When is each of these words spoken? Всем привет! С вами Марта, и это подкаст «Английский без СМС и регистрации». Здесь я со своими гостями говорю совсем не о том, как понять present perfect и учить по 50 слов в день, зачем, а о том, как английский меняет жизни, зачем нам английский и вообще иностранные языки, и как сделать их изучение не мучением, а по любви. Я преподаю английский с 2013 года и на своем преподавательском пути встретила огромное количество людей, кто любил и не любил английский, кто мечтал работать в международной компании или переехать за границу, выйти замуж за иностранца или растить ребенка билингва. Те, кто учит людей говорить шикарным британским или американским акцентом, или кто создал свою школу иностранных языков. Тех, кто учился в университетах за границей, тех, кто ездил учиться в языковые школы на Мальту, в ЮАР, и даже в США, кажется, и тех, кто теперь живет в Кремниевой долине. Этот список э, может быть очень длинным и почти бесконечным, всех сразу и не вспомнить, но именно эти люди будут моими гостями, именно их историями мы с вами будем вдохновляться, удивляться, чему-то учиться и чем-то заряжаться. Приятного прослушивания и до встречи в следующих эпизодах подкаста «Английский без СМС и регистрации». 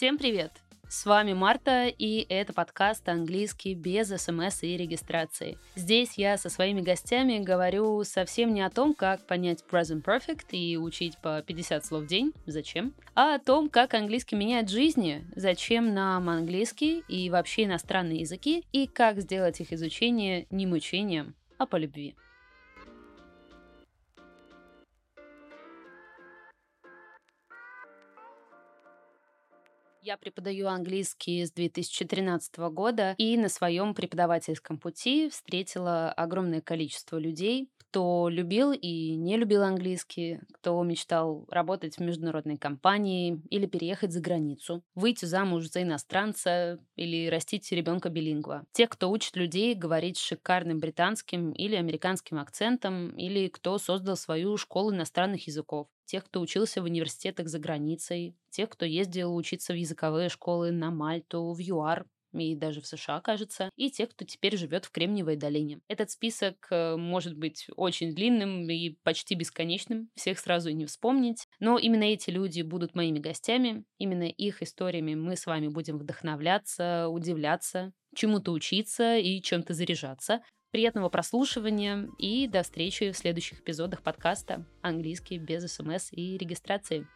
Всем 0.00 0.16
привет! 0.16 0.52
С 0.88 1.04
вами 1.04 1.34
Марта, 1.34 1.86
и 1.86 2.24
это 2.30 2.54
подкаст 2.54 3.06
«Английский 3.06 3.74
без 3.74 4.08
СМС 4.08 4.62
и 4.62 4.74
регистрации». 4.74 5.58
Здесь 5.74 6.14
я 6.16 6.38
со 6.38 6.48
своими 6.48 6.80
гостями 6.80 7.38
говорю 7.38 8.02
совсем 8.04 8.54
не 8.54 8.62
о 8.62 8.70
том, 8.70 8.94
как 8.94 9.26
понять 9.26 9.62
present 9.70 10.02
perfect 10.02 10.52
и 10.52 10.78
учить 10.78 11.18
по 11.18 11.42
50 11.42 11.84
слов 11.84 12.04
в 12.04 12.06
день, 12.06 12.32
зачем, 12.46 12.94
а 13.14 13.34
о 13.34 13.38
том, 13.38 13.68
как 13.68 13.92
английский 13.92 14.36
меняет 14.36 14.70
жизни, 14.70 15.22
зачем 15.36 15.92
нам 15.92 16.30
английский 16.30 17.04
и 17.06 17.28
вообще 17.28 17.64
иностранные 17.64 18.20
языки, 18.20 18.64
и 18.72 18.86
как 18.86 19.20
сделать 19.20 19.60
их 19.60 19.70
изучение 19.70 20.46
не 20.48 20.64
мучением, 20.64 21.34
а 21.58 21.66
по 21.66 21.76
любви. 21.76 22.16
Я 30.02 30.16
преподаю 30.16 30.66
английский 30.68 31.44
с 31.44 31.52
2013 31.52 32.56
года 32.72 33.14
и 33.18 33.36
на 33.36 33.50
своем 33.50 33.94
преподавательском 33.94 34.78
пути 34.78 35.28
встретила 35.28 36.10
огромное 36.10 36.62
количество 36.62 37.18
людей, 37.18 37.68
кто 37.90 38.28
любил 38.28 38.70
и 38.72 39.16
не 39.16 39.36
любил 39.36 39.62
английский, 39.62 40.38
кто 40.52 40.80
мечтал 40.84 41.44
работать 41.50 41.96
в 41.96 42.00
международной 42.00 42.56
компании 42.56 43.42
или 43.50 43.66
переехать 43.66 44.12
за 44.12 44.20
границу, 44.20 44.84
выйти 44.94 45.24
замуж 45.24 45.68
за 45.68 45.82
иностранца 45.82 46.78
или 46.94 47.28
растить 47.28 47.70
ребенка 47.72 48.08
билингва. 48.08 48.64
Те, 48.72 48.86
кто 48.86 49.10
учит 49.10 49.34
людей 49.34 49.74
говорить 49.74 50.18
шикарным 50.18 50.78
британским 50.78 51.50
или 51.50 51.74
американским 51.74 52.38
акцентом, 52.38 53.10
или 53.10 53.48
кто 53.48 53.76
создал 53.78 54.16
свою 54.16 54.56
школу 54.56 54.92
иностранных 54.92 55.48
языков. 55.48 55.88
Тех, 56.04 56.24
кто 56.24 56.40
учился 56.40 56.82
в 56.82 56.84
университетах 56.84 57.48
за 57.48 57.58
границей, 57.58 58.36
тех, 58.50 58.68
кто 58.68 58.84
ездил 58.84 59.34
учиться 59.34 59.72
в 59.72 59.76
языковые 59.76 60.28
школы 60.28 60.70
на 60.70 60.92
Мальту, 60.92 61.52
в 61.52 61.58
ЮАР, 61.58 62.06
и 62.32 62.54
даже 62.54 62.80
в 62.80 62.86
США, 62.86 63.20
кажется, 63.20 63.70
и 63.76 63.90
тех, 63.90 64.10
кто 64.10 64.24
теперь 64.24 64.56
живет 64.56 64.84
в 64.84 64.90
Кремниевой 64.90 65.36
долине. 65.36 65.80
Этот 65.88 66.10
список 66.10 66.66
э, 66.70 66.96
может 66.96 67.36
быть 67.36 67.66
очень 67.76 68.14
длинным 68.14 68.68
и 68.68 68.96
почти 69.02 69.34
бесконечным, 69.34 70.10
всех 70.14 70.38
сразу 70.38 70.70
и 70.70 70.74
не 70.74 70.86
вспомнить, 70.86 71.46
но 71.58 71.78
именно 71.78 72.04
эти 72.04 72.30
люди 72.30 72.62
будут 72.62 72.94
моими 72.94 73.18
гостями, 73.18 73.84
именно 73.98 74.24
их 74.24 74.62
историями 74.62 75.14
мы 75.14 75.36
с 75.36 75.46
вами 75.46 75.68
будем 75.68 75.98
вдохновляться, 75.98 77.08
удивляться, 77.08 77.92
чему-то 78.14 78.52
учиться 78.52 79.16
и 79.16 79.40
чем-то 79.40 79.74
заряжаться. 79.74 80.42
Приятного 80.70 81.08
прослушивания 81.08 82.08
и 82.18 82.46
до 82.46 82.62
встречи 82.62 83.10
в 83.10 83.16
следующих 83.16 83.60
эпизодах 83.60 84.02
подкаста 84.02 84.66
«Английский 84.82 85.38
без 85.38 85.64
СМС 85.64 86.12
и 86.12 86.38
регистрации». 86.38 87.08